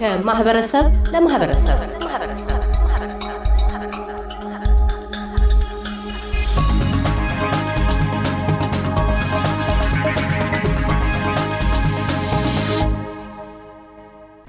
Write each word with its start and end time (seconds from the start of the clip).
ከማህበረሰብ 0.00 0.84
ለማህበረሰብ። 1.12 1.78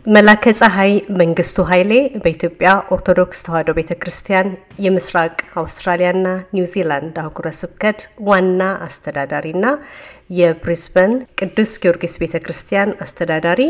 መላከ 0.05 0.51
ፀሐይ 0.59 0.91
መንግስቱ 1.19 1.57
ኃይሌ 1.69 1.91
በኢትዮጵያ 2.23 2.69
ኦርቶዶክስ 2.95 3.43
ተዋሕዶ 3.47 3.69
ቤተ 3.77 3.91
ክርስቲያን 4.01 4.47
የምስራቅ 4.85 5.35
አውስትራሊያና 5.61 6.27
ኒውዚላንድ 6.55 7.17
አህጉረ 7.23 7.47
ስብከት 7.59 7.99
ዋና 8.29 8.61
አስተዳዳሪና 8.87 9.65
የብሪስበን 10.31 11.11
ቅዱስ 11.39 11.71
ጊዮርጊስ 11.81 12.13
ቤተ 12.21 12.35
ክርስቲያን 12.43 12.95
አስተዳዳሪ 13.03 13.61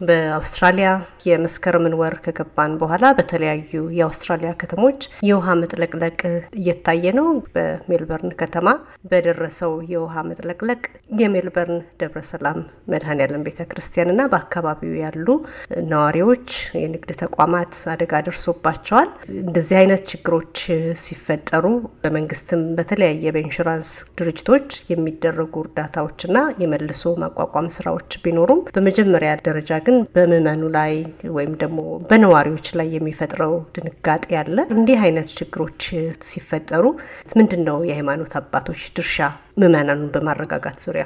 በአውስትራሊያ 0.00 0.88
የመስከረምን 1.24 1.94
ወር 2.00 2.14
ከገባን 2.24 2.72
በኋላ 2.80 3.04
በተለያዩ 3.18 3.62
የአውስትራሊያ 3.98 4.50
ከተሞች 4.60 4.98
የውሃ 5.28 5.54
መጥለቅለቅ 5.60 6.18
እየታየ 6.58 7.12
ነው። 7.18 7.26
በሜልበርን 7.54 8.32
ከተማ 8.40 8.68
በደረሰው 9.10 9.72
የውሃ 9.92 10.24
መጥለቅለቅ 10.30 10.82
የሜልበርን 11.20 11.78
ደብረ 12.00 12.22
ሰላም 12.30 12.58
መድኃኔዓለም 12.92 13.44
ቤተ 13.48 13.66
ክርስቲያንና 13.70 14.26
በአካባቢው 14.32 14.94
ያሉ 15.02 15.26
ነዋሪዎች፣ 15.92 16.48
የንግድ 16.80 17.12
ተቋማት 17.22 17.74
አደጋ 17.94 18.22
ደርሶባቸዋል። 18.28 19.08
እንደዚህ 19.44 19.78
አይነት 19.82 20.04
ችግሮች 20.12 20.56
ሲፈጠሩ 21.04 21.64
በመንግስትም 22.02 22.62
በተለያየ 22.78 23.32
በኢንሹራንስ 23.36 23.90
ድርጅቶች 24.18 24.68
የሚደረጉ 24.92 25.54
እርዳታዎችና 26.06 26.38
የመልሶ 26.62 27.02
ማቋቋም 27.22 27.66
ስራዎች 27.74 28.10
ቢኖሩም 28.24 28.60
በመጀመሪያ 28.74 29.30
ደረጃ 29.46 29.70
ግን 29.86 29.96
በምዕመኑ 30.14 30.62
ላይ 30.76 30.92
ወይም 31.36 31.52
ደግሞ 31.62 31.78
በነዋሪዎች 32.10 32.66
ላይ 32.78 32.88
የሚፈጥረው 32.94 33.54
ድንጋጤ 33.76 34.26
አለ። 34.40 34.56
እንዲህ 34.76 34.98
አይነት 35.06 35.28
ችግሮች 35.38 35.82
ሲፈጠሩ 36.28 36.84
ምንድን 37.38 37.62
ነው 37.68 37.78
የሃይማኖት 37.90 38.34
አባቶች 38.40 38.82
ድርሻ 38.96 39.18
ምዕመናኑን 39.60 40.10
በማረጋጋት 40.14 40.78
ዙሪያ? 40.86 41.04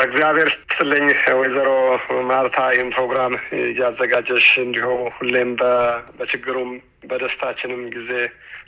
እግዚአብሔር 0.00 0.48
ስትልኝ 0.54 1.06
ወይዘሮ 1.38 1.68
ማርታ 2.28 2.58
ይህን 2.72 2.90
ፕሮግራም 2.96 3.32
እያዘጋጀሽ 3.60 4.48
እንዲሁ 4.64 4.86
ሁሌም 5.16 5.50
በችግሩም 6.18 6.70
በደስታችንም 7.10 7.82
ጊዜ 7.94 8.10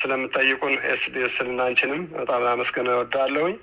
ስለምጠይቁን 0.02 0.74
ኤስቢኤስ 0.92 1.36
ልናንችንም 1.46 2.02
በጣም 2.14 2.44
ላመስገን 2.46 2.88
እወዳለሁኝ። 2.92 3.56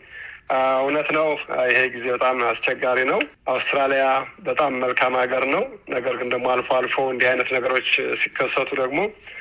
እውነት 0.50 1.10
ነው። 1.16 1.28
ይሄ 1.70 1.80
ጊዜ 1.94 2.06
በጣም 2.16 2.38
አስቸጋሪ 2.50 3.00
ነው። 3.10 3.20
አውስትራሊያ 3.48 4.04
በጣም 4.44 4.72
መልካም 4.84 5.16
ሀገር 5.22 5.44
ነው። 5.54 5.64
ነገር 5.90 6.14
ግን 6.20 6.30
ደግሞ 6.34 6.48
አልፎ 6.54 6.70
አልፎ 6.78 6.96
እንዲህ 7.14 7.28
አይነት 7.32 7.50
ነገሮች 7.58 7.90
ሲከሰቱ 8.22 8.70
ደግሞ 8.80 9.00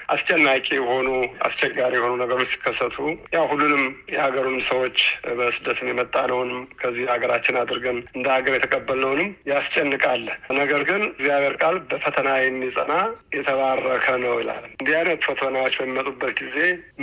አስጨናቂ 0.08 0.66
የሆኑ 0.76 1.08
አስቸጋሪ 1.46 1.92
የሆኑ 1.96 2.12
ነገሮች 2.20 2.50
ሲከሰቱ 2.52 2.96
ያው 3.34 3.44
ሁሉንም 3.50 3.82
የሀገሩን 4.12 4.58
ሰዎች 4.68 4.98
በስደትም 5.38 5.90
የመጣነውንም 5.90 6.60
ከዚህ 6.80 7.06
ሀገራችን 7.12 7.58
አድርገን 7.60 7.98
እንደ 8.16 8.26
ሀገር 8.36 8.54
የተቀበልነውንም 8.56 9.30
ያስጨንቃል። 9.50 10.24
ነገር 10.60 10.82
ግን 10.88 11.02
እግዚአብሔር 11.10 11.56
ቃል 11.62 11.78
በፈተና 11.90 12.28
የሚጸና 12.38 12.92
የተባረከ 13.36 14.06
ነው 14.24 14.34
ይላል። 14.42 14.64
እንዲህ 14.76 14.94
አይነት 15.00 15.20
ፈተናዎች 15.28 15.76
በሚመጡበት 15.80 16.32
ጊዜ 16.40 16.56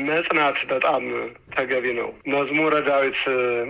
መጽናት 0.08 0.60
በጣም 0.72 1.04
ተገቢ 1.56 1.86
ነው። 2.00 2.10
መዝሙረ 2.34 2.76
ዳዊት 2.88 3.20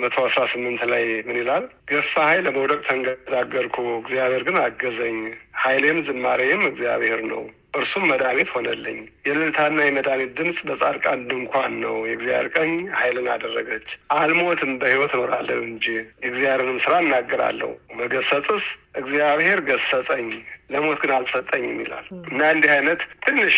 መቶ 0.02 0.16
አስራ 0.28 0.44
ስምንት 0.52 0.84
ላይ 0.92 1.06
ምን 1.28 1.40
ይላል? 1.42 1.64
ገፋኸኝ 1.92 2.42
ለመውደቅ 2.46 2.80
ተንገዳገድኩ፣ 2.88 3.76
እግዚአብሔር 4.00 4.44
ግን 4.48 4.58
አገዘኝ። 4.64 5.20
ኃይሌም 5.64 6.00
ዝማሬም 6.08 6.64
እግዚአብሔር 6.70 7.22
ነው 7.30 7.44
እርሱም 7.74 8.04
መድኃኒት 8.10 8.50
ሆነልኝ። 8.54 8.98
የእልልታና 9.26 9.78
የመድኃኒት 9.86 10.32
ድምፅ 10.38 10.58
በጻድቃን 10.68 11.22
ድንኳን 11.30 11.74
ነው። 11.84 11.96
የእግዚአብሔር 12.08 12.48
ቀኝ 12.56 12.72
ኃይልን 12.98 13.28
አደረገች። 13.34 13.88
አልሞትም 14.18 14.72
በሕይወት 14.82 15.14
እኖራለሁ 15.18 15.60
እንጂ 15.68 15.86
የእግዚአብሔርንም 16.24 16.78
ስራ 16.84 16.94
እናገራለሁ። 17.04 17.72
መገሰጽስ 18.00 18.66
እግዚአብሔር 18.96 19.62
ገሰጸኝ፣ 19.68 20.28
ለሞት 20.74 21.00
ግን 21.04 21.14
አልሰጠኝም 21.16 21.80
ይላል 21.84 22.06
እና 22.30 22.42
እንዲህ 22.54 22.72
አይነት 22.76 23.02
ትንሽ 23.26 23.58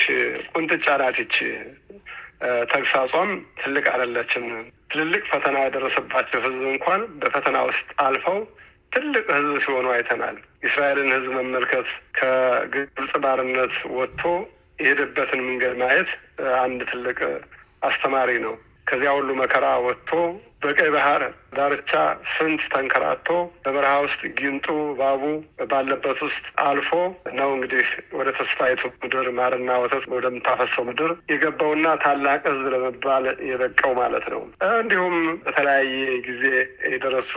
ቁንጥጫ 0.54 0.88
ናት 1.02 1.18
ይች 1.24 1.36
ተግሳጿም 2.72 3.30
ትልቅ 3.60 3.86
አይደለችም። 3.92 4.46
ትልልቅ 4.92 5.24
ፈተና 5.30 5.58
የደረሰባቸው 5.64 6.40
ሕዝብ 6.44 6.66
እንኳን 6.72 7.02
በፈተና 7.22 7.58
ውስጥ 7.68 7.88
አልፈው 8.04 8.40
ትልቅ 8.92 9.26
ሕዝብ 9.36 9.56
ሲሆኑ 9.64 9.88
አይተናል። 9.94 10.36
የእስራኤልን 10.64 11.10
ሕዝብ 11.14 11.34
መመልከት 11.40 11.88
ከግብፅ 12.18 13.12
ባርነት 13.24 13.76
ወጥቶ 13.98 14.22
የሄደበትን 14.80 15.42
መንገድ 15.48 15.74
ማየት 15.82 16.10
አንድ 16.62 16.80
ትልቅ 16.92 17.20
አስተማሪ 17.82 18.32
ነው። 18.46 18.56
ከዚያ 18.88 19.12
ሁሉ 19.18 19.30
መከራ 19.38 19.66
ወጥቶ 19.86 20.12
በቀይ 20.66 20.90
ባህር 20.94 21.24
ዳርቻ 21.58 21.92
ስንት 22.32 22.62
ተንከራቶ 22.72 23.28
በበረሃ 23.66 23.94
ውስጥ 24.06 24.22
ጊንጡ 24.40 24.66
ባቡ 24.98 25.22
ባለበት 25.72 26.20
ውስጥ 26.26 26.46
አልፎ 26.66 26.90
ነው 27.38 27.50
እንግዲህ 27.56 27.88
ወደ 28.18 28.30
ተስፋይቱ 28.40 28.82
ምድር 29.04 29.28
ማርና 29.38 29.78
ወተት 29.84 30.06
ወደምታፈሰው 30.16 30.86
ምድር 30.90 31.12
የገባውና 31.32 31.88
ታላቅ 32.04 32.42
ሕዝብ 32.50 32.68
ለመባል 32.74 33.26
የበቃው 33.50 33.94
ማለት 34.02 34.26
ነው። 34.34 34.42
እንዲሁም 34.72 35.16
በተለያየ 35.46 35.94
ጊዜ 36.28 36.44
የደረሱ 36.94 37.32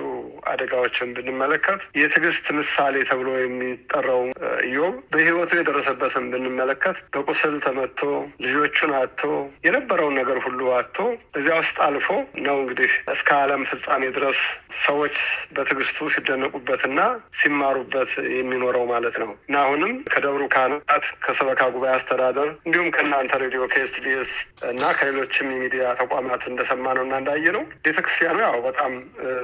አደጋዎችን 0.53 1.15
ብንመለከት 1.19 1.81
የትዕግስት 2.00 2.49
ምሳሌ 2.59 2.97
ተብሎ 3.11 3.28
የሚጠራው 3.38 4.22
ኢዮብ 4.69 4.97
በሕይወቱ 5.12 5.53
የደረሰበትን 5.59 6.27
ብንመለከት 6.33 6.99
በቁስል 7.15 7.56
ተመቶ 7.65 8.00
ልጆቹን 8.44 8.93
አቶ 8.99 9.22
የነበረውን 9.67 10.19
ነገር 10.21 10.41
ሁሉ 10.47 10.61
አቶ 10.78 10.97
እዚያ 11.38 11.56
ውስጥ 11.62 11.78
አልፎ 11.87 12.09
ነው 12.44 12.56
እንግዲህ 12.62 12.93
እስከ 13.19 13.31
ዓለም 13.39 13.62
ፍጻሜ 13.71 14.03
ድረስ 14.17 14.41
ሰዎች 14.83 15.17
በትዕግስቱ 15.55 16.09
ሲደነቁበትና 16.15 17.01
ሲማሩበት 17.39 18.11
የሚኖረው 18.34 18.84
ማለት 18.91 19.17
ነው 19.23 19.31
እና 19.49 19.56
አሁንም 19.65 19.93
ከደብሩ 20.12 20.43
ካህናት 20.53 20.84
ከሰበካ 21.25 21.62
ጉባኤ 21.75 21.93
አስተዳደር 21.97 22.49
እንዲሁም 22.61 22.89
ከእናንተ 22.97 23.41
ሬዲዮ 23.43 23.62
ከኤስቢኤስ 23.73 24.31
እና 24.71 24.84
ከሌሎችም 24.99 25.49
የሚዲያ 25.53 25.84
ተቋማት 26.01 26.45
እንደሰማነው 26.51 27.05
እና 27.06 27.15
እንዳየነው 27.23 27.65
ቤተክርስቲያኑ 27.87 28.39
ያው 28.47 28.56
በጣም 28.69 28.93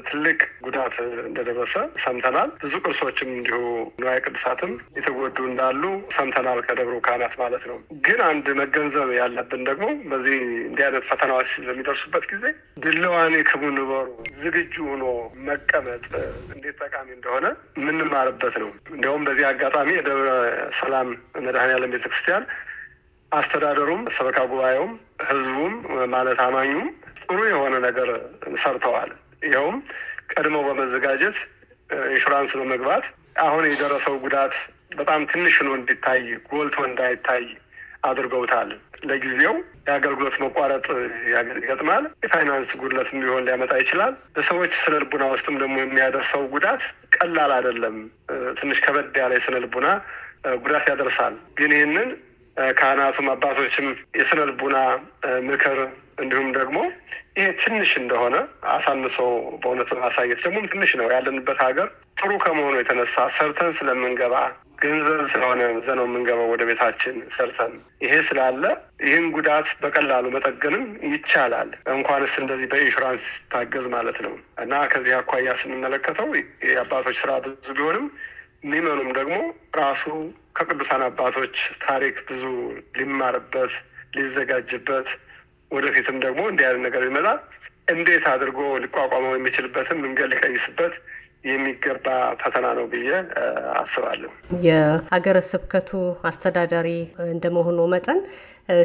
ትልቅ 0.08 0.38
ጉዳት 0.66 0.94
እንደደረሰ 1.26 1.74
ሰምተናል። 2.04 2.50
ብዙ 2.62 2.74
ቅርሶችም 2.84 3.32
እንዲሁ 3.36 3.58
ንዋየ 4.00 4.18
ቅድሳትም 4.26 4.72
የተጎዱ 4.98 5.38
እንዳሉ 5.50 5.82
ሰምተናል 6.16 6.60
ከደብሩ 6.68 6.96
ካህናት 7.06 7.36
ማለት 7.42 7.64
ነው። 7.70 7.78
ግን 8.06 8.20
አንድ 8.30 8.46
መገንዘብ 8.60 9.10
ያለብን 9.18 9.64
ደግሞ 9.70 9.86
በዚህ 10.12 10.38
እንዲህ 10.68 10.84
አይነት 10.86 11.06
ፈተናዎች 11.10 11.50
በሚደርሱበት 11.66 12.24
ጊዜ 12.32 12.44
ድለዋኔ 12.84 13.34
ክቡ 13.54 13.64
ንበሩ 13.74 14.06
ዝግጁ 14.38 14.74
ሆኖ 14.86 15.04
መቀመጥ 15.48 16.04
እንዴት 16.54 16.76
ጠቃሚ 16.80 17.08
እንደሆነ 17.16 17.46
የምንማርበት 17.78 18.54
ነው። 18.62 18.70
እንዲያውም 18.90 19.24
በዚህ 19.26 19.44
አጋጣሚ 19.50 19.90
የደብረ 19.96 20.30
ሰላም 20.78 21.08
መድኃኔዓለም 21.44 21.92
ቤተክርስቲያን 21.94 22.44
አስተዳደሩም፣ 23.32 24.02
ሰበካ 24.16 24.38
ጉባኤውም፣ 24.50 24.92
ህዝቡም 25.28 25.74
ማለት 26.14 26.40
አማኙም 26.46 26.88
ጥሩ 27.22 27.38
የሆነ 27.48 27.74
ነገር 27.86 28.10
ሰርተዋል። 28.62 29.12
ይኸውም 29.42 29.76
ቀድመው 30.34 30.64
በመዘጋጀት 30.68 31.38
ኢንሹራንስ 32.10 32.52
በመግባት 32.60 33.06
አሁን 33.44 33.64
የደረሰው 33.70 34.16
ጉዳት 34.24 34.56
በጣም 34.96 35.22
ትንሽ 35.30 35.56
ነው 35.66 35.74
እንዲታይ 35.78 36.20
ጎልቶ 36.50 36.78
እንዳይታይ 36.88 37.46
አድርገውታል። 38.04 38.70
ለጊዜው 39.08 39.54
የአገልግሎት 39.86 40.36
መቋረጥ 40.42 40.86
ይገጥማል። 41.56 42.04
የፋይናንስ 42.24 42.70
ጉድለትም 42.80 43.18
ቢሆን 43.22 43.46
ሊያመጣ 43.46 43.72
ይችላል። 43.82 44.14
በሰዎች 44.36 44.74
ስነ 44.80 44.94
ልቡና 45.02 45.24
ውስጥም 45.32 45.56
ደግሞ 45.62 45.76
የሚያደርሰው 45.80 46.44
ጉዳት 46.54 46.84
ቀላል 47.16 47.52
አይደለም። 47.56 47.96
ትንሽ 48.58 48.78
ከበድ 48.84 49.16
ያለ 49.22 49.32
የስነ 49.38 49.58
ልቡና 49.64 49.88
ጉዳት 50.62 50.86
ያደርሳል። 50.92 51.36
ግን 51.58 51.72
ይህንን 51.76 52.08
ካህናቱም 52.76 53.28
አባቶችም 53.30 53.86
የስነ 54.18 54.40
ልቡና 54.50 54.76
ምክር 55.48 55.78
እንዲሁም 56.18 56.48
ደግሞ 56.56 56.78
ይሄ 57.36 57.46
ትንሽ 57.62 57.92
እንደሆነ 58.00 58.36
አሳንሶ 58.72 59.16
በእውነት 59.62 59.88
በማሳየት 59.92 60.42
ደግሞ 60.44 60.58
ትንሽ 60.72 60.90
ነው 61.00 61.06
ያለንበት 61.14 61.58
ሀገር 61.64 61.88
ጥሩ 62.20 62.30
ከመሆኑ 62.44 62.74
የተነሳ 62.78 63.24
ሰርተን 63.36 63.72
ስለምንገባ 63.78 64.34
ገንዘብ 64.84 65.20
ስለሆነ 65.32 65.60
ዘነው 65.86 66.06
የምንገባው 66.08 66.48
ወደ 66.52 66.62
ቤታችን 66.68 67.16
ሰርተን 67.34 67.72
ይሄ 68.04 68.14
ስላለ 68.28 68.62
ይህን 69.04 69.26
ጉዳት 69.36 69.68
በቀላሉ 69.82 70.24
መጠገንም 70.34 70.84
ይቻላል። 71.12 71.70
እንኳንስ 71.94 72.34
እንደዚህ 72.42 72.68
በኢንሹራንስ 72.72 73.24
ታገዝ 73.52 73.86
ማለት 73.94 74.18
ነው 74.26 74.34
እና 74.64 74.82
ከዚህ 74.92 75.14
አኳያ 75.18 75.54
ስንመለከተው 75.60 76.28
የአባቶች 76.70 77.18
ስራ 77.22 77.32
ብዙ 77.46 77.68
ቢሆንም 77.78 78.06
የሚመኑም 78.64 79.10
ደግሞ 79.18 79.36
ራሱ 79.78 80.04
ከቅዱሳን 80.58 81.02
አባቶች 81.08 81.56
ታሪክ 81.86 82.16
ብዙ 82.28 82.42
ሊማርበት 82.98 83.72
ሊዘጋጅበት 84.16 85.08
ወደፊትም 85.70 86.16
ደግሞ 86.24 86.40
እንዲህ 86.50 86.66
አይነት 86.66 86.82
ነገር 86.86 87.02
ቢመጣ 87.06 87.28
እንዴት 87.94 88.24
አድርጎ 88.32 88.60
ሊቋቋመው 88.84 89.34
የሚችልበትን 89.36 89.98
መንገድ 90.04 90.28
ሊቀይስበት 90.32 90.94
የሚገባ 91.44 92.06
ፈተና 92.40 92.66
ነው 92.78 92.86
ብዬ 92.92 93.08
አስባለሁ። 93.80 94.30
የሀገረ 94.66 95.38
ስብከቱ 95.50 95.90
አስተዳዳሪ 96.30 96.88
እንደመሆኑ 97.28 97.80
መጠን 97.94 98.20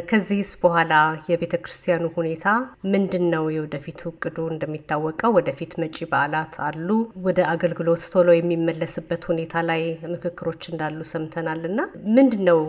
ከዚህስ 0.08 0.50
በኋላ 0.62 0.94
የቤተ 1.28 1.54
ክርስቲያኑ 1.60 2.04
ሁኔታ 2.16 2.46
ምንድን 2.92 3.22
ነው? 3.32 3.44
የወደፊቱ 3.54 4.00
እቅዱ 4.10 4.38
እንደሚታወቀው 4.52 5.30
ወደፊት 5.36 5.72
መጪ 5.82 5.96
በዓላት 6.10 6.54
አሉ። 6.66 6.88
ወደ 7.26 7.38
አገልግሎት 7.52 8.02
ቶሎ 8.14 8.28
የሚመለስበት 8.36 9.22
ሁኔታ 9.30 9.62
ላይ 9.70 9.82
ምክክሮች 10.14 10.62
እንዳሉ 10.72 10.98
ሰምተናል 11.12 11.62
እና 11.70 11.80
ምንድን 12.16 12.42
ነው 12.50 12.60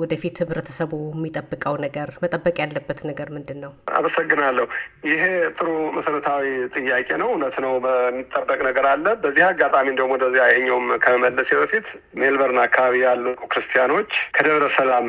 ወደፊት 0.00 0.40
ህብረተሰቡ 0.42 0.92
የሚጠብቀው 1.10 1.76
ነገር 1.84 2.10
መጠበቅ 2.24 2.56
ያለበት 2.62 3.02
ነገር 3.10 3.28
ምንድን 3.36 3.60
ነው? 3.64 3.74
አመሰግናለሁ። 3.98 4.66
ይሄ 5.10 5.22
ጥሩ 5.58 5.68
መሰረታዊ 5.98 6.46
ጥያቄ 6.76 7.08
ነው። 7.22 7.30
እውነት 7.32 7.58
ነው፣ 7.66 7.74
የሚጠበቅ 8.08 8.58
ነገር 8.68 8.88
አለ። 8.92 9.06
በዚህ 9.22 9.44
አጋጣሚ 9.50 9.86
እንደውም 9.92 10.14
ወደዚያ 10.16 10.46
ይኸኛውም 10.50 10.88
ከመመለሴ 11.04 11.50
በፊት 11.60 11.86
ሜልበርን 12.20 12.62
አካባቢ 12.64 12.96
ያሉ 13.06 13.24
ክርስቲያኖች 13.46 14.10
ከደብረ 14.36 14.64
ሰላም 14.76 15.06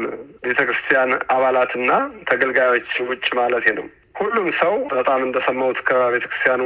ቤተክርስቲያን 0.47 1.09
አባላትና 1.38 1.92
ተገልጋዮች 2.30 2.89
ውጭ 3.10 3.25
ማለት 3.39 3.68
ነው። 3.78 3.88
ሁሉም 4.19 4.48
ሰው 4.60 4.74
በጣም 4.94 5.22
እንደሰማሁት 5.25 5.80
ከቤተ 5.88 6.25
ክርስቲያኑ 6.25 6.62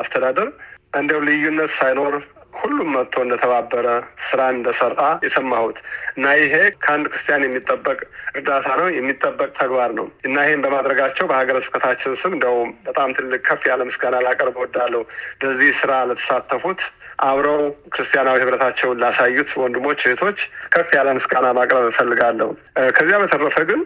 አስተዳደር 0.00 0.48
እንደው 0.94 1.20
ልዩነት 1.26 1.70
ሳይኖር 1.78 2.14
ሁሉም 2.60 2.88
መጥቶ 2.94 3.14
እንደተባበረ 3.24 3.86
ስራ 4.26 4.40
እንደሰራ 4.52 5.00
የሰማሁት 5.24 5.78
እና 6.12 6.34
ይሄ 6.40 6.54
ከአንድ 6.82 7.06
ክርስቲያን 7.12 7.46
የሚጠበቅ 7.46 7.98
እርዳታ 8.32 8.68
ነው፣ 8.80 8.88
የሚጠበቅ 8.96 9.48
ተግባር 9.58 9.90
ነው 9.98 10.06
እና 10.24 10.36
ይሄን 10.44 10.62
በማድረጋቸው 10.64 11.28
በሀገረ 11.30 11.58
ስብከታችን 11.64 12.18
ስም 12.20 12.34
እንደው 12.36 12.56
በጣም 12.86 13.14
ትልቅ 13.16 13.40
ከፍ 13.48 13.64
ያለ 13.70 13.82
ምስጋና 13.88 14.22
ላቀርብ 14.26 14.56
እወዳለሁ። 14.60 15.02
በዚህ 15.42 15.72
ስራ 15.80 15.92
ለተሳተፉት 16.10 16.82
አብረው 17.24 17.60
ክርስቲያናዊ 17.94 18.38
ህብረታቸውን 18.42 19.00
ላሳዩት 19.02 19.50
ወንድሞች 19.60 20.00
እህቶች 20.06 20.38
ከፍ 20.72 20.88
ያለ 20.98 21.10
ምስጋና 21.18 21.48
ማቅረብ 21.58 21.86
እፈልጋለሁ። 21.90 22.48
ከዚያ 22.96 23.18
በተረፈ 23.22 23.58
ግን 23.70 23.82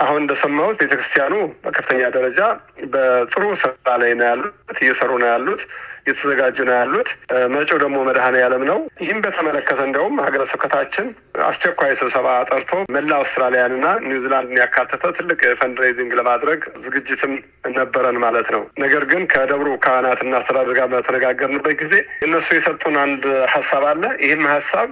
አሁን 0.00 0.18
እንደሰማሁት 0.22 0.76
ቤተክርስቲያኑ 0.80 1.34
በከፍተኛ 1.64 2.02
ደረጃ 2.14 2.40
በጥሩ 2.92 3.42
ስራ 3.60 3.70
ላይ 4.02 4.12
ነው 4.18 4.26
ያሉት፣ 4.30 4.54
እየሰሩ 4.80 5.10
ነው 5.22 5.28
ያሉት፣ 5.30 5.62
እየተዘጋጁ 6.02 6.56
ነው 6.68 6.74
ያሉት። 6.76 7.08
መጪው 7.54 7.78
ደግሞ 7.82 7.96
መድኃኔዓለም 8.06 8.62
ነው። 8.70 8.78
ይህም 9.02 9.18
በተመለከተ 9.24 9.80
እንደውም 9.88 10.16
ሀገረ 10.24 10.42
ስብከታችን 10.50 11.06
አስቸኳይ 11.48 11.92
ስብሰባ 12.00 12.28
ጠርቶ 12.50 12.70
መላ 12.96 13.10
አውስትራሊያንና 13.18 13.86
ኒውዚላንድን 14.06 14.60
ያካተተ 14.62 15.12
ትልቅ 15.18 15.40
fundraising 15.60 16.12
ለማድረግ 16.20 16.60
ዝግጅትም 16.84 17.34
ነበረን 17.76 18.18
ማለት 18.24 18.48
ነው። 18.54 18.62
ነገር 18.84 19.04
ግን 19.10 19.22
ከደብሩ 19.32 19.70
ካህናትና 19.84 20.34
አስተዳደር 20.40 20.74
ጋር 20.78 20.88
በተነጋገርንበት 20.94 21.76
ጊዜ 21.82 21.94
እነሱ 22.26 22.48
የሰጡን 22.56 22.98
አንድ 23.04 23.24
ሀሳብ 23.54 23.84
አለ። 23.90 24.04
ይህም 24.26 24.44
ሀሳብ 24.50 24.88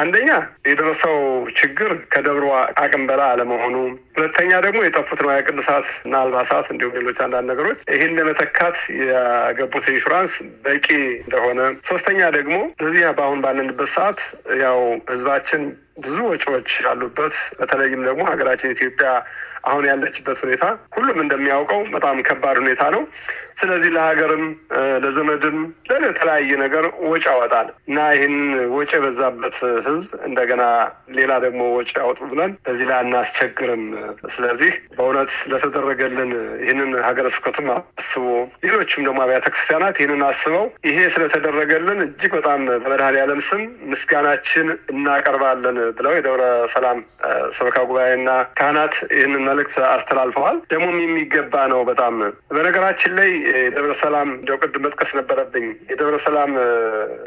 አንደኛ 0.00 0.30
የደረሰው 0.68 1.16
ችግር 1.60 1.92
ከደብሩ 2.12 2.44
አቅም 2.82 3.04
በላይ 3.08 3.28
አለመሆኑ፣ 3.32 3.76
ሁለተኛ 4.14 4.52
ደግሞ 4.64 4.78
የጠፉት 4.82 5.20
ንዋየ 5.24 5.44
ቅድሳት 5.48 5.86
እና 6.04 6.14
አልባሳት 6.22 6.66
እንዲሁም 6.72 6.96
ሌሎች 6.98 7.18
አንዳንድ 7.24 7.46
ነገሮች 7.52 7.78
ይህን 7.92 8.14
ለመተካት 8.18 8.78
የገቡት 9.00 9.86
ኢንሹራንስ 9.92 10.32
በቂ 10.64 10.86
እንደሆነ፣ 11.20 11.60
ሶስተኛ 11.90 12.20
ደግሞ 12.38 12.56
በዚህ 12.80 13.04
በአሁን 13.18 13.42
ባለንበት 13.44 13.90
ሰዓት 13.96 14.20
ያው 14.62 14.80
ህዝባችን 15.10 15.62
ብዙ 16.02 16.16
ወጪዎች 16.28 16.70
ያሉበት 16.84 17.34
በተለይም 17.58 18.02
ደግሞ 18.06 18.22
ሀገራችን 18.30 18.74
ኢትዮጵያ 18.74 19.08
አሁን 19.64 19.84
ያለችበት 19.88 20.38
ሁኔታ 20.44 20.64
ሁሉም 20.94 21.18
እንደሚያውቀው 21.22 21.80
በጣም 21.94 22.22
ከባድ 22.28 22.56
ሁኔታ 22.62 22.82
ነው። 22.94 23.02
ስለዚህ 23.60 23.90
ለሀገርም 23.96 24.44
ለዘመድም 25.04 25.58
ለተለያየ 25.90 26.50
ነገር 26.62 26.84
ወጪ 27.10 27.24
ያወጣል 27.30 27.68
እና 27.88 27.98
ይህን 28.14 28.36
ወጪ 28.76 28.90
የበዛበት 28.96 29.56
ህዝብ 29.88 30.10
እንደገና 30.28 30.62
ሌላ 31.18 31.32
ደግሞ 31.44 31.62
ወጪ 31.76 31.90
ያወጡ 32.00 32.20
ብለን 32.32 32.54
በዚህ 32.66 32.88
ላይ 32.90 32.98
አናስቸግርም። 33.02 33.84
ስለዚህ 34.34 34.72
በእውነት 34.96 35.32
ለተደረገልን 35.52 36.30
ይህንን 36.64 36.90
ሀገረ 37.06 37.26
ስብከቱም 37.34 37.68
አስቦ 37.72 38.24
ሌሎችም 38.64 39.04
ደግሞ 39.06 39.20
አብያተ 39.24 39.46
ክርስቲያናት 39.50 39.96
ይህንን 40.00 40.22
አስበው 40.28 40.66
ይሄ 40.88 40.98
ስለተደረገልን 41.14 42.00
እጅግ 42.06 42.32
በጣም 42.38 42.60
በመድኃኔዓለም 42.76 43.40
ስም 43.48 43.62
ምስጋናችን 43.92 44.66
እናቀርባለን 44.94 45.78
ብለው 45.98 46.14
የደብረ 46.16 46.42
ሰላም 46.74 46.98
ሰበካ 47.56 47.78
ጉባኤና 47.90 48.30
ካህናት 48.58 48.94
ይህንን 49.14 49.44
መልእክት 49.48 49.76
አስተላልፈዋል። 49.92 50.56
ደግሞም 50.72 50.96
የሚገባ 51.02 51.54
ነው 51.72 51.80
በጣም 51.90 52.14
በነገራችን 52.54 53.12
ላይ 53.18 53.30
የደብረ 53.56 53.92
ሰላም 54.02 54.28
እንደው 54.34 54.58
ቅድም 54.62 54.84
መጥቀስ 54.86 55.10
ነበረብኝ። 55.18 55.66
የደብረ 55.90 56.16
ሰላም 56.24 56.52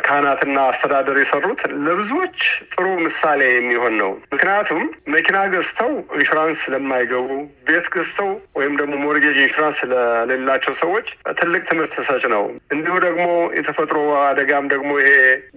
ካህናትና 0.05 0.57
አስተዳደር 0.69 1.17
የሰሩት 1.21 1.61
ለብዙዎች 1.85 2.39
ጥሩ 2.73 2.85
ምሳሌ 3.05 3.41
የሚሆን 3.53 3.95
ነው። 4.01 4.11
ምክንያቱም 4.33 4.81
መኪና 5.15 5.37
ገዝተው 5.53 5.91
ኢንሹራንስ 6.17 6.62
ለማይገቡ፣ 6.73 7.29
ቤት 7.67 7.87
ገዝተው 7.93 8.29
ወይም 8.57 8.73
ደግሞ 8.79 8.93
mortgage 9.03 9.37
ኢንሹራንስ 9.43 9.79
ለሌላቸው 9.91 10.73
ሰዎች 10.81 11.07
ትልቅ 11.39 11.61
ትምህርት 11.69 11.95
ሰጭ 12.07 12.23
ነው። 12.33 12.43
እንዲሁ 12.75 12.95
ደግሞ 13.05 13.25
የተፈጥሮ 13.57 13.97
አደጋም 14.23 14.67
ደግሞ 14.73 14.91
ይሄ 15.01 15.11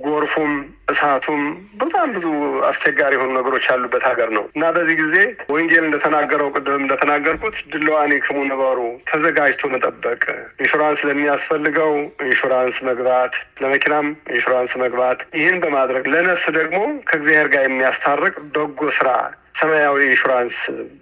ጎርፉም 0.06 0.52
እሳቱም 0.90 1.40
በጣም 1.80 2.08
ብዙ 2.16 2.26
አስቸጋሪ 2.68 3.12
የሆኑ 3.16 3.30
ነገሮች 3.38 3.64
ያሉበት 3.70 4.04
ሀገር 4.08 4.28
ነው 4.36 4.44
እና 4.56 4.64
በዚህ 4.76 4.96
ጊዜ 5.00 5.14
ወንጌል 5.54 5.84
እንደተናገረው 5.86 6.48
ቅድም 6.56 6.82
እንደተናገርኩት 6.82 7.56
ድልዋኒክሙ 7.72 8.38
ንበሩ 8.50 8.78
ተዘጋጅቶ 9.10 9.70
መጠበቅ፣ 9.72 10.22
ኢንሹራንስ 10.60 11.00
ለሚያስፈልገው 11.08 11.92
ኢንሹራንስ 12.28 12.78
መግባት፣ 12.88 13.34
ለመኪናም 13.62 14.06
ኢንሹራንስ 14.36 14.74
መግባት፣ 14.84 15.18
ይህን 15.40 15.58
በማድረግ 15.64 16.06
ለነፍስ 16.14 16.46
ደግሞ 16.58 16.78
ከእግዚአብሔር 17.08 17.50
ጋር 17.54 17.64
የሚያስታርቅ 17.66 18.36
በጎ 18.54 18.80
ስራ 18.98 19.10
ሰማያዊ 19.56 19.98
ኢንሹራንስ 20.06 20.56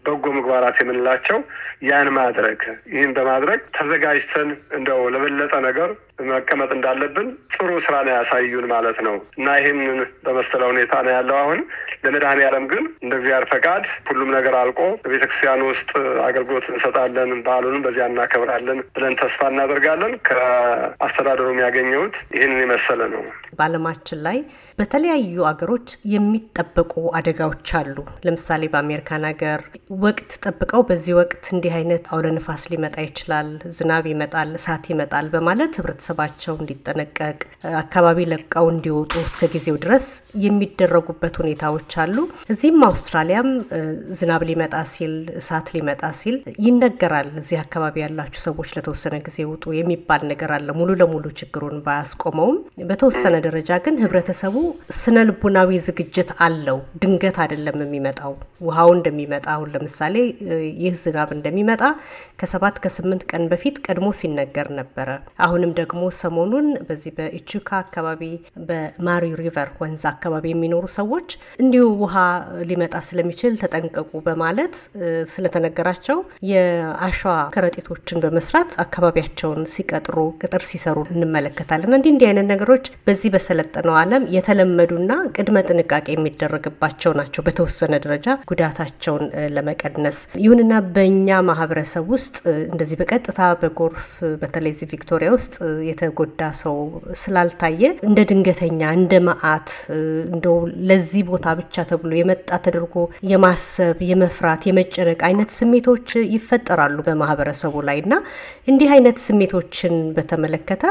በጎ 0.04 0.24
ምግባራት 0.36 0.76
የምንላቸው 0.80 1.38
ያን 1.88 2.08
ማድረግ። 2.16 2.60
ይህን 2.92 3.12
በማድረግ 3.16 3.60
ተዘጋጅተን 3.76 4.48
እንደው 4.76 5.00
ለበለጠ 5.14 5.54
ነገር 5.66 5.90
መቀመጥ 6.18 6.70
እንዳለብን 6.74 7.26
ጥሩ 7.54 7.70
ስራ 7.84 7.94
ነው 8.06 8.12
ያሳዩን 8.14 8.66
ማለት 8.72 8.98
ነው 9.06 9.16
እና 9.38 9.56
ይህንን 9.58 9.96
በመሰለ 10.26 10.62
ሁኔታ 10.70 10.92
ነው 11.06 11.12
ያለው። 11.14 11.36
አሁን 11.40 11.60
ለመድኃኔዓለም 12.04 12.64
ግን 12.72 12.84
እንደ 13.02 13.12
እግዚአብሔር 13.18 13.46
ፈቃድ 13.52 13.84
ሁሉም 14.08 14.30
ነገር 14.36 14.54
አልቆ 14.60 14.80
በቤተክርስቲያን 15.04 15.62
ውስጥ 15.68 15.90
አገልግሎት 16.26 16.66
እንሰጣለን፣ 16.72 17.32
በዓሉንም 17.46 17.84
በዚያ 17.86 18.06
እናከብራለን 18.10 18.80
ብለን 18.96 19.16
ተስፋ 19.22 19.48
እናደርጋለን። 19.52 20.14
ከአስተዳደሩም 20.28 21.62
ያገኘሁት 21.64 22.16
ይህንን 22.36 22.60
የመሰለ 22.62 23.00
ነው። 23.14 23.24
በዓለማችን 23.58 24.20
ላይ 24.26 24.38
በተለያዩ 24.78 25.44
አገሮች 25.50 25.88
የሚጠበቁ 26.14 26.92
አደጋዎች 27.18 27.68
አሉ። 27.80 27.96
ለምሳሌ 28.26 28.62
በአሜሪካን 28.72 29.26
ሀገር 29.28 29.60
ወቅት 30.04 30.30
ጠብቀው 30.44 30.82
በዚህ 30.88 31.14
ወቅት 31.20 31.44
እንዲህ 31.54 31.74
አይነት 31.78 32.04
አውለ 32.12 32.26
ንፋስ 32.36 32.64
ሊመጣ 32.72 32.96
ይችላል፣ 33.06 33.48
ዝናብ 33.76 34.06
ይመጣል፣ 34.12 34.50
እሳት 34.58 34.84
ይመጣል 34.92 35.28
በማለት 35.34 35.74
ህብረተሰባቸው 36.06 36.54
እንዲጠነቀቅ 36.60 37.38
አካባቢ 37.80 38.18
ለቀው 38.30 38.66
እንዲወጡ 38.72 39.12
እስከ 39.28 39.48
ጊዜው 39.54 39.76
ድረስ 39.84 40.06
የሚደረጉበት 40.44 41.34
ሁኔታዎች 41.40 41.92
አሉ። 42.02 42.16
እዚህም 42.52 42.80
አውስትራሊያም 42.88 43.48
ዝናብ 44.18 44.42
ሊመጣ 44.48 44.74
ሲል 44.92 45.12
እሳት 45.40 45.68
ሊመጣ 45.76 46.02
ሲል 46.20 46.36
ይነገራል። 46.66 47.28
እዚህ 47.40 47.58
አካባቢ 47.64 47.94
ያላችሁ 48.04 48.40
ሰዎች 48.46 48.70
ለተወሰነ 48.76 49.14
ጊዜ 49.26 49.38
ውጡ 49.50 49.64
የሚባል 49.78 50.22
ነገር 50.32 50.52
አለ። 50.56 50.68
ሙሉ 50.78 50.90
ለሙሉ 51.00 51.24
ችግሩን 51.40 51.78
ባያስቆመውም 51.86 52.58
በተወሰነ 52.90 53.34
ደረጃ 53.46 53.78
ግን 53.86 54.00
ህብረተሰቡ 54.04 54.56
ስነ 55.00 55.16
ልቡናዊ 55.28 55.80
ዝግጅት 55.88 56.32
አለው። 56.46 56.80
ድንገት 57.02 57.38
አይደለም 57.44 57.78
የሚመጣው 57.84 58.34
ውሃው 58.66 58.90
እንደሚመጣ 58.96 59.46
አሁን 59.54 59.72
ለምሳሌ 59.74 60.14
ይህ 60.82 60.94
ዝናብ 61.04 61.30
እንደሚመጣ 61.36 61.82
ከሰባት 62.40 62.76
ከስምንት 62.84 63.22
ቀን 63.30 63.42
በፊት 63.50 63.76
ቀድሞ 63.86 64.06
ሲነገር 64.20 64.68
ነበረ። 64.78 65.08
አሁንም 65.46 65.72
ደግሞ 65.80 65.93
ሰሞኑን 66.18 66.68
በዚህ 66.88 67.12
በኢቹካ 67.16 67.68
አካባቢ 67.84 68.22
በ 68.68 68.82
Murray 68.82 69.24
River 69.40 69.70
ወንዝ 69.80 70.04
አካባቢ 70.10 70.44
የሚኖሩ 70.52 70.84
ሰዎች 70.96 71.28
እንዲሁ 71.64 71.84
ውሃ 72.02 72.16
ሊመጣ 72.70 72.94
ስለሚችል 73.08 73.54
ተጠንቀቁ 73.62 74.10
በማለት 74.26 74.74
ስለተነገራቸው 75.34 76.18
የአሸዋ 76.50 77.34
ከረጢቶችን 77.54 78.22
በመስራት 78.24 78.70
አካባቢያቸውን 78.84 79.62
ሲቀጥሩ 79.74 80.16
ቅጥር 80.42 80.62
ሲሰሩ 80.70 80.98
እንመለከታለን። 81.14 81.96
እንዲህ 81.96 82.12
እንዲህ 82.14 82.28
አይነት 82.30 82.46
ነገሮች 82.52 82.84
በዚህ 83.06 83.30
በሰለጠነው 83.34 83.96
ዓለም 84.00 84.24
የተለመዱና 84.36 85.10
ቅድመ 85.36 85.58
ጥንቃቄ 85.68 86.06
የሚደረግባቸው 86.14 87.12
ናቸው 87.18 87.44
በተወሰነ 87.46 87.94
ደረጃ 88.04 88.20
ጉዳታቸውን 88.50 89.24
ለመቀነስ። 89.56 90.18
ይሁንና 90.44 90.74
በእኛ 90.94 91.40
ማህበረሰብ 91.48 92.04
ውስጥ 92.14 92.36
እንደዚህ 92.66 92.96
በቀጥታ 93.00 93.40
በጎርፍ 93.60 94.08
በተለይ 94.42 94.72
እዚህ 94.74 94.88
ቪክቶሪያ 94.94 95.28
ውስጥ 95.36 95.54
የተጎዳ 95.86 96.50
ሰው 96.60 96.76
ስላልታየ 97.22 97.82
እንደ 98.08 98.20
ድንገተኛ 98.30 98.80
እንደ 98.98 99.12
መዓት 99.28 99.70
እንደው 100.32 100.56
ለዚህ 100.90 101.22
ቦታ 101.30 101.54
ብቻ 101.60 101.84
ተብሎ 101.90 102.12
የመጣ 102.18 102.58
ተደርጎ 102.66 102.96
የማሰብ 103.32 103.98
የመፍራት 104.10 104.64
የመጨነቅ 104.70 105.20
አይነት 105.28 105.52
ስሜቶች 105.58 106.08
ይፈጠራሉ 106.34 106.98
በማህበረሰቡ 107.08 107.74
ላይ 107.88 107.98
እና 108.04 108.14
እንዲህ 108.68 108.90
አይነት 108.96 109.18
ስሜቶችን 109.26 109.96
በተመለከተ 110.18 110.84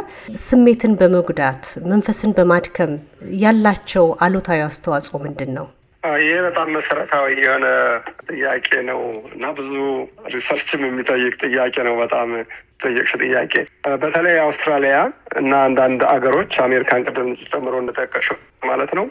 ስሜትን 0.45 0.95
በመጉዳት 1.01 1.63
መንፈስን 1.93 2.33
በማድከም 2.39 2.93
ያላቸው 3.43 4.07
አሉታዊ 4.25 4.61
አስተዋጽኦ 4.67 5.17
ምንድን 5.25 5.53
ነው? 5.59 5.67
ይህ 6.21 6.37
በጣም 6.45 6.67
መሰረታዊ 6.75 7.27
የሆነ 7.39 7.65
ጥያቄ 8.29 8.67
ነው 8.87 9.01
እና 9.29 9.45
ብዙ 9.57 9.71
research 10.33 10.72
ም 10.72 10.81
የሚጠይቅ 10.87 11.33
ጥያቄ 11.45 11.75
ነው። 11.87 11.95
በጣም 12.01 12.29
ጠየቅሽ 12.83 13.11
ጥያቄ 13.21 13.53
በተለይ 14.01 14.37
አውስትራሊያ 14.43 14.95
እና 15.41 15.51
አንዳንድ 15.67 16.01
አገሮች 16.13 16.53
አሜሪካን 16.65 17.05
ቅድም 17.07 17.29
ጨምሮ 17.45 17.73
እንደጠቀሽው 17.81 18.37
ማለት 18.67 18.91
ነው 18.97 19.05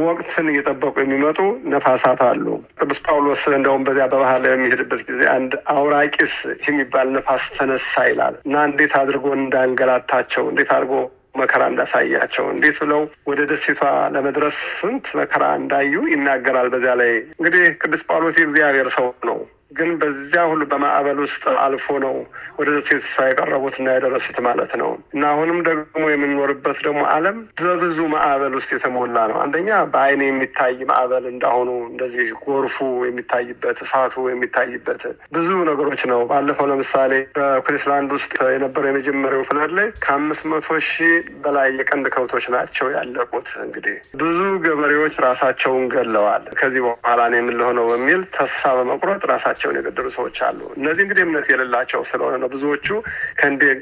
ወቅትን 0.00 0.46
እየጠበቁ 0.50 0.94
የሚመጡ 1.00 1.38
ነፋሳት 1.72 2.20
አሉ። 2.28 2.46
ቅዱስ 2.78 2.98
ጳውሎስ 3.06 3.42
እንደውም 3.54 3.84
በዚያ 3.86 4.06
በባህር 4.12 4.44
የሚሄድበት 4.48 5.02
ጊዜ 5.08 5.22
አንድ 5.34 5.52
አውራቂስ 5.74 6.34
የሚባል 6.66 7.08
ነፋስ 7.16 7.44
ተነሳ 7.56 8.04
ይላል 8.10 8.36
እና 8.46 8.64
እንዴት 8.70 8.94
አድርጎ 9.00 9.26
እንዳንገላታቸው 9.40 10.46
እንዴት 10.52 10.72
አድርጎ 10.76 10.94
መከራ 11.34 11.62
እንዳሳያቸው 11.70 12.44
እንዴት 12.52 12.76
ብለው 12.82 13.00
ወደ 13.28 13.40
ደሴቷ 13.50 13.82
ለመድረስ 14.14 14.58
ስንት 14.78 15.06
መከራ 15.20 15.44
እንዳዩ 15.60 15.94
ይናገራል። 16.12 16.68
በዚያ 16.74 16.94
ላይ 17.00 17.12
እንግዲህ 17.34 17.64
ቅዱስ 17.82 18.02
ጳውሎስ 18.08 18.38
የእግዚአብሔር 18.40 18.88
ሰው 18.96 19.08
ነው። 19.30 19.38
ግን 19.74 19.90
በዚያ 20.00 20.42
ሁሉ 20.50 20.62
በማዕበል 20.70 21.18
ውስጥ 21.24 21.44
አልፎ 21.64 21.86
ነው 22.04 22.14
ወደ 22.58 22.68
ደሴቷ 22.78 23.00
የቀረቡት 23.28 23.76
እና 23.80 23.94
የደረሱት 23.94 24.38
ማለት 24.46 24.72
ነው። 24.80 24.90
እና 25.14 25.22
አሁንም 25.32 25.58
ደግሞ 25.68 26.04
የምንኖርበት 26.12 26.78
ደግሞ 26.86 27.00
ዓለም 27.14 27.36
በብዙ 27.60 27.98
ማዕበል 28.14 28.54
ውስጥ 28.58 28.70
የተሞላ 28.74 29.16
ነው። 29.30 29.38
አንደኛ 29.44 29.70
በዓይን 29.92 30.22
የሚታይ 30.26 30.76
ማዕበል 30.90 31.24
እንዳሁኑ 31.32 31.70
እንደዚህ 31.90 32.28
ጎርፉ 32.44 32.76
የሚታይበት 33.08 33.78
እሳቱ 33.84 34.26
የሚታይበት 34.30 35.02
ብዙ 35.36 35.48
ነገሮች 35.70 36.02
ነው። 36.12 36.20
ባለፈው 36.30 36.68
ለምሳሌ 36.70 37.12
በኩዊንስላንድ 37.38 38.10
ውስጥ 38.16 38.32
የነበረው 38.54 38.90
የመጀመሪያው 38.90 39.44
ፍለድ 39.48 39.72
ላይ 39.78 39.88
ከአምስት 40.04 40.44
መቶ 40.52 40.78
ሺህ 40.88 41.14
በላይ 41.44 41.68
የቀንድ 41.78 42.06
ከብቶች 42.14 42.46
ናቸው 42.54 42.86
ያለቁት። 42.96 43.48
እንግዲህ 43.64 43.96
ብዙ 44.20 44.38
ገበሬዎች 44.64 45.14
ራሳቸውን 45.26 45.84
ገለዋል። 45.94 46.44
ከዚህ 46.60 46.82
በኋላ 46.86 47.20
ነው 47.30 47.38
የምንለሆነው 47.40 47.86
በሚል 47.90 48.20
ተስፋ 48.36 48.62
በመቁረጥ 48.78 49.22
ራሳቸው 49.32 49.63
ራሳቸውን 49.66 49.78
የገደሉ 49.78 50.06
ሰዎች 50.16 50.36
አሉ። 50.46 50.60
እነዚህ 50.78 51.02
እንግዲህ 51.04 51.22
እምነት 51.26 51.46
የሌላቸው 51.50 52.00
ስለሆነ 52.10 52.34
ነው። 52.42 52.48
ብዙዎቹ 52.54 52.86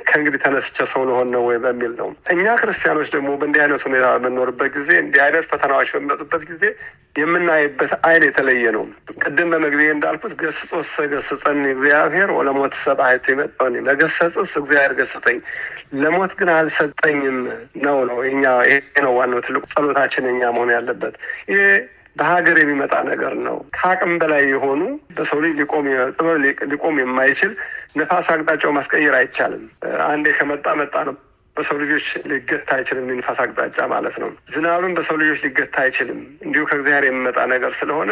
ከእንግዲህ 0.09 0.39
ተነስቼ 0.45 0.77
ሰው 0.93 1.03
ልሆን 1.09 1.29
ነው 1.35 1.43
ወይ 1.49 1.59
በሚል 1.65 1.93
ነው። 2.01 2.09
እኛ 2.35 2.45
ክርስቲያኖች 2.61 3.09
ደግሞ 3.15 3.31
በእንዲህ 3.41 3.61
አይነት 3.65 3.83
ሁኔታ 3.87 4.07
በምንኖርበት 4.15 4.71
ጊዜ 4.77 4.91
እንዲህ 5.03 5.23
አይነት 5.27 5.45
ፈተናዎች 5.53 5.91
በሚመጡበት 5.95 6.43
ጊዜ 6.51 6.65
የምናይበት 7.17 7.93
አይን 8.07 8.23
የተለየ 8.27 8.67
ነው። 8.77 8.85
ቅድም 9.23 9.49
በመግቢያ 9.53 9.89
እንዳልኩት 9.95 10.35
ገስጾስ 10.43 10.93
ገስጸን 11.13 11.59
እግዚአብሔር 11.73 12.31
ወለሞት 12.37 12.75
ሰብአይቱ 12.83 13.25
ይመጣውን 13.35 13.75
ለገሰጽስ 13.89 14.53
እግዚአብሔር 14.61 14.95
ገሰጠኝ 15.01 15.39
ለሞት 16.01 16.35
ግን 16.39 16.51
አልሰጠኝም 16.55 17.39
ነው 17.85 17.99
ነው 18.11 18.21
ይሄ 18.29 18.71
ነው 19.05 19.13
ዋናው 19.19 19.43
ትልቁ 19.47 19.65
ጸሎታችን 19.75 20.31
እኛ 20.33 20.43
መሆን 20.57 20.73
ያለበት 20.77 21.17
ይሄ 21.53 21.61
በሀገር 22.17 22.57
የሚመጣ 22.61 22.95
ነገር 23.09 23.35
ነው። 23.47 23.57
ከአቅም 23.77 24.13
በላይ 24.23 24.43
የሆኑ 24.51 24.81
በሰው 25.17 25.39
ልጅ 25.45 25.55
ጥበብ 26.13 26.37
ሊቆም 26.73 26.97
የማይችል 27.03 27.53
ነፋስ 27.97 28.29
አቅጣጫው 28.35 28.73
ማስቀየር 28.77 29.15
አይቻልም። 29.19 29.65
አንዴ 30.07 30.27
ከመጣ 30.39 30.67
መጣ 30.81 30.95
ነው። 31.09 31.17
በሰው 31.57 31.77
ልጆች 31.81 32.05
ሊገታ 32.31 32.69
አይችልም። 32.77 33.09
የንፋስ 33.11 33.39
አቅጣጫ 33.45 33.79
ማለት 33.91 34.15
ነው። 34.23 34.31
ዝናብም 34.53 34.93
በሰው 34.97 35.17
ልጆች 35.23 35.41
ሊገታ 35.47 35.77
አይችልም። 35.85 36.21
እንዲሁ 36.47 36.63
ከእግዚአብሔር 36.69 37.05
የሚመጣ 37.09 37.39
ነገር 37.53 37.73
ስለሆነ 37.81 38.11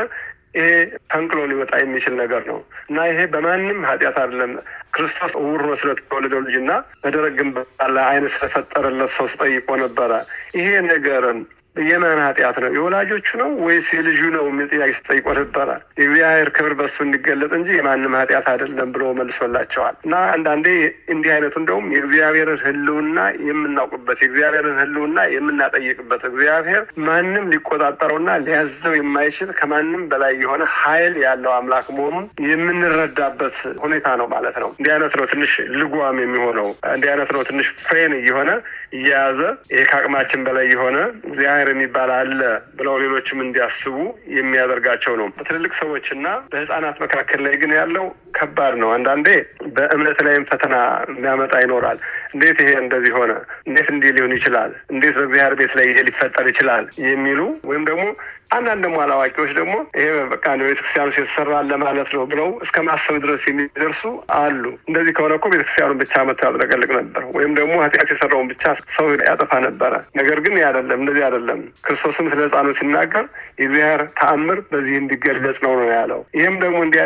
ይሄ 0.54 0.68
ፈንቅሎ 1.10 1.40
ሊወጣ 1.50 1.72
የሚችል 1.80 2.14
ነገር 2.20 2.42
ነው 2.48 2.58
እና 2.88 2.98
ይሄ 3.10 3.20
በማንም 3.32 3.78
ኃጢአት 3.88 4.16
አይደለም። 4.22 4.52
ክርስቶስ 4.94 5.32
ዕውር 5.40 5.60
ሆኖ 5.64 5.74
ስለተወለደው 5.80 6.40
ልጅና 6.46 6.70
በደረቅ 7.02 7.32
ግንባር 7.38 7.66
ባለ 7.78 7.96
ዓይን 8.08 8.26
ስለፈጠረለት 8.34 9.12
ሰው 9.16 9.28
ስጠይቆ 9.32 9.68
ነበረ 9.82 10.12
ይሄ 10.58 10.68
ነገርን 10.88 11.40
የማን 11.86 12.20
ኃጢአት 12.22 12.56
ነው? 12.62 12.70
የወላጆቹ 12.76 13.28
ነው 13.40 13.50
ወይስ 13.64 13.88
የልጁ 13.96 14.20
ነው 14.34 14.44
የሚል 14.48 14.66
ጥያቄ 14.72 14.90
ስጠይቆ 14.98 15.26
ነበረ። 15.38 15.68
የእግዚአብሔር 16.00 16.48
ክብር 16.56 16.72
በሱ 16.78 16.96
እንዲገለጥ 17.06 17.50
እንጂ 17.58 17.68
የማንም 17.76 18.16
ኃጢአት 18.20 18.46
አይደለም 18.52 18.88
ብሎ 18.94 19.04
መልሶላቸዋል። 19.18 19.96
እና 20.04 20.14
አንዳንዴ 20.34 20.66
እንዲህ 21.12 21.30
አይነቱ 21.34 21.54
እንደውም 21.62 21.86
የእግዚአብሔርን 21.94 22.60
ሕልውና 22.64 23.18
የምናውቅበት 23.48 24.18
የእግዚአብሔርን 24.22 24.78
ሕልውና 24.80 25.18
የምናጠይቅበት 25.34 26.24
እግዚአብሔር 26.30 26.82
ማንም 27.06 27.46
ሊቆጣጠረውና 27.52 28.30
ሊያዘው 28.44 28.94
የማይችል 28.98 29.50
ከማንም 29.58 30.02
በላይ 30.10 30.34
የሆነ 30.42 30.62
ኃይል 30.78 31.14
ያለው 31.24 31.52
አምላክ 31.56 31.86
መሆኑን 31.96 32.26
የምንረዳበት 32.50 33.56
ሁኔታ 33.84 34.08
ነው 34.20 34.28
ማለት 34.32 34.56
ነው። 34.62 34.70
እንዲህ 34.74 34.92
አይነት 34.94 35.14
ነው 35.18 35.26
ትንሽ 35.30 35.52
ልጓም 35.76 36.18
የሚሆነው። 36.22 36.68
እንዲህ 36.92 37.10
አይነት 37.12 37.30
ነው 37.34 37.42
ትንሽ 37.48 37.66
ፍሬን 37.84 38.12
እየሆነ 38.18 38.50
እየያዘ 38.92 39.40
ይሄ 39.70 39.82
ከአቅማችን 39.90 40.40
በላይ 40.46 40.66
የሆነ 40.70 40.96
እግዚአብሔር 41.28 41.68
የሚባል 41.70 42.10
አለ 42.16 42.40
ብለው 42.78 42.94
ሌሎችም 43.02 43.42
እንዲያስቡ 43.44 43.96
የሚያደርጋቸው 44.36 45.14
ነው። 45.20 45.28
በትልልቅ 45.36 45.72
ሰዎችና 45.80 46.26
በህፃናት 46.52 46.98
መካከል 47.04 47.42
ላይ 47.46 47.54
ግን 47.62 47.72
ያለው 47.78 48.06
ከባድ 48.34 48.74
ነው። 48.82 48.90
አንዳንዴ 48.96 49.28
በእምነት 49.76 50.18
ላይም 50.26 50.44
ፈተና 50.50 50.74
የሚያመጣ 51.10 51.54
ይኖራል። 51.62 51.98
እንዴት 52.34 52.58
ይሄ 52.62 52.72
እንደዚህ 52.82 53.14
ሆነ? 53.18 53.32
እንዴት 53.66 53.88
እንዲህ 53.94 54.12
ሊሆን 54.16 54.34
ይችላል? 54.38 54.72
እንዴት 54.92 55.14
በእግዚአብሔር 55.20 55.56
ቤት 55.60 55.72
ላይ 55.78 55.86
ይሄ 55.90 55.98
ሊፈጠር 56.08 56.46
ይችላል? 56.52 56.84
የሚሉ 57.06 57.40
ወይም 57.70 57.84
ደግሞ 57.90 58.04
አንዳንድ 58.52 58.80
ደግሞ 58.84 58.96
አላዋቂዎች 59.02 59.50
ደግሞ 59.58 59.74
ይሄ 59.98 60.06
በቃ 60.30 60.44
ቤተክርስቲያኑ 60.60 61.08
የተሰራ 61.12 61.58
ለማለት 61.68 62.08
ነው 62.16 62.22
ብለው 62.30 62.48
እስከ 62.64 62.76
ማሰብ 62.86 63.16
ድረስ 63.24 63.42
የሚደርሱ 63.48 64.02
አሉ። 64.38 64.62
እንደዚህ 64.88 65.12
ከሆነ 65.16 65.32
እኮ 65.38 65.46
ቤተክርስቲያኑን 65.52 66.00
ብቻ 66.02 66.22
መጥቶ 66.28 66.40
ያጥለቀልቅ 66.48 66.90
ነበር፣ 66.98 67.22
ወይም 67.36 67.52
ደግሞ 67.58 67.74
ኃጢአት 67.84 68.08
የሰራውን 68.12 68.48
ብቻ 68.52 68.64
ሰው 68.96 69.06
ያጠፋ 69.22 69.52
ነበረ። 69.66 69.92
ነገር 70.20 70.40
ግን 70.46 70.56
አይደለም፣ 70.62 71.00
እንደዚህ 71.02 71.24
አይደለም። 71.28 71.60
ክርስቶስም 71.86 72.28
ስለ 72.32 72.40
ህፃኑ 72.46 72.68
ሲናገር 72.80 73.24
የእግዚአብሔር 73.60 74.02
ተአምር 74.20 74.60
በዚህ 74.72 74.96
እንዲገለጽ 75.02 75.58
ነው 75.66 75.74
ነው 75.80 75.88
ያለው። 75.94 76.20
ይህም 76.38 76.56
ደግሞ 76.64 76.78
እንዲህ 76.86 77.00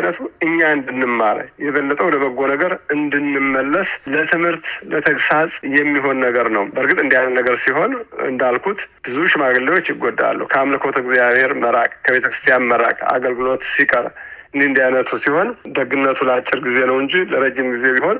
እኛ 0.47 0.59
እንድንማረ 1.15 1.37
የበለጠ 1.65 1.99
ወደ 2.07 2.15
በጎ 2.23 2.39
ነገር 2.51 2.71
እንድንመለስ 2.95 3.89
ለትምህርት 4.13 4.65
ለተግሳጽ 4.91 5.51
የሚሆን 5.75 6.17
ነገር 6.25 6.47
ነው። 6.55 6.63
በእርግጥ 6.73 6.97
እንዲህ 7.03 7.17
አይነት 7.19 7.33
ነገር 7.39 7.55
ሲሆን 7.63 7.91
እንዳልኩት 8.29 8.79
ብዙ 9.05 9.17
ሽማግሌዎች 9.33 9.85
ይጎዳሉ። 9.93 10.39
ከአምልኮት 10.51 10.97
እግዚአብሔር 11.03 11.51
መራቅ፣ 11.63 11.91
ከቤተ 12.05 12.25
ክርስቲያን 12.27 12.67
መራቅ፣ 12.71 12.97
አገልግሎት 13.15 13.63
ሲቀር 13.73 14.07
እንዲህ 14.49 14.67
እንዲህ 14.69 14.83
አይነቱ 14.85 15.11
ሲሆን 15.23 15.47
ደግነቱ 15.77 16.19
ለአጭር 16.27 16.59
ጊዜ 16.67 16.77
ነው 16.89 16.97
እንጂ 17.03 17.13
ለረጅም 17.31 17.69
ጊዜ 17.75 17.85
ቢሆን 17.97 18.19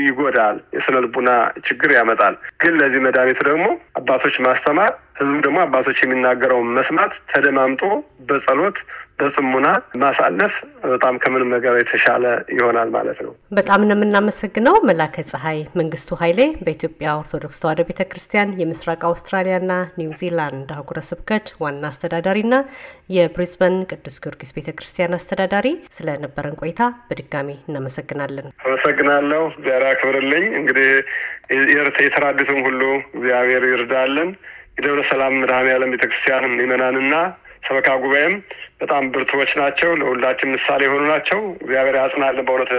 ይጎዳል፣ 0.00 0.56
የስነ 0.74 0.96
ልቡና 1.04 1.30
ችግር 1.66 1.90
ያመጣል። 1.96 2.34
ግን 2.62 2.74
ለዚህ 2.80 3.00
መድኃኒቱ 3.06 3.40
ደግሞ 3.48 3.64
አባቶች 3.98 4.36
ማስተማር፣ 4.44 4.90
ህዝቡ 5.18 5.36
ደግሞ 5.46 5.58
አባቶች 5.64 5.98
የሚናገረውን 6.02 6.70
መስማት፣ 6.76 7.12
ተደማምጦ 7.32 7.82
በጸሎት 8.28 8.78
በጽሙና 9.18 9.66
ማሳለፍ 10.02 10.54
በጣም 10.86 11.14
ከምንም 11.22 11.50
ነገር 11.54 11.74
የተሻለ 11.78 12.24
ይሆናል 12.54 12.88
ማለት 12.94 13.18
ነው። 13.24 13.32
በጣም 13.58 13.80
ነው 13.84 13.94
የምናመሰግነው 13.96 14.76
መላከ 14.88 15.24
ፀሐይ 15.30 15.58
መንግስቱ 15.80 16.16
ኃይሌ 16.22 16.40
በኢትዮጵያ 16.64 17.08
ኦርቶዶክስ 17.20 17.60
ተዋሕዶ 17.62 17.82
ቤተ 17.90 18.02
ክርስቲያን 18.10 18.54
የምስራቅ 18.60 19.00
አውስትራሊያና 19.10 19.72
ኒውዚላንድ 20.00 20.70
አህጉረ 20.76 21.00
ስብከት 21.10 21.46
ዋና 21.64 21.84
አስተዳዳሪና 21.90 22.54
የብሪዝበን 23.16 23.76
ቅዱስ 23.90 24.16
ጊዮርጊስ 24.22 24.52
ቤተ 24.56 24.70
ክርስቲያን 24.78 25.16
አስተዳዳሪ 25.18 25.66
ስለነበረን 25.98 26.58
ቆይታ 26.62 26.80
በድጋሚ 27.08 27.48
እናመሰግናለን። 27.68 28.48
አመሰግናለሁ። 28.66 29.42
እግዚአብሔር 29.54 29.86
ያክብርልኝ። 29.90 30.46
እንግዲህ 30.60 30.90
የተራዱትም 32.06 32.60
ሁሉ 32.66 32.82
እግዚአብሔር 33.14 33.64
ይርዳልን። 33.70 34.30
የደብረ 34.78 35.00
ሰላም 35.08 35.34
መድኃኔዓለም 35.40 35.92
ቤተክርስቲያን 35.92 36.44
ምዕመናንና 36.52 37.12
ሰበካ 37.64 37.88
ጉባኤም 38.02 38.34
በጣም 38.80 39.04
ብርቱዎች 39.12 39.52
ናቸው። 39.60 39.90
ለሁላችን 40.00 40.52
ምሳሌ 40.54 40.80
የሆኑ 40.86 41.04
ናቸው። 41.12 41.40
እግዚአብሔር 41.60 41.96
ያጽናልን። 42.00 42.46
በእውነት 42.48 42.72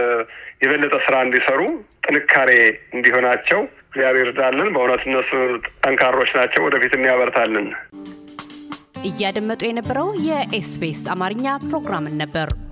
የበለጠ 0.64 0.96
ስራ 1.06 1.16
እንዲሰሩ 1.26 1.62
ጥንካሬ 2.06 2.52
እንዲሆናቸው 2.96 3.62
እግዚአብሔር 3.88 4.26
ይርዳልን። 4.26 4.70
በእውነት 4.76 5.04
እነሱ 5.10 5.32
ጠንካሮች 5.84 6.32
ናቸው። 6.40 6.64
ወደፊት 6.66 6.94
የሚያበርታልን። 6.98 7.68
እያደመጡ 9.08 9.62
የነበረው 9.66 10.08
የኤስቢኤስ 10.28 11.02
አማርኛ 11.14 11.48
ፕሮግራምን 11.66 12.16
ነበር። 12.22 12.48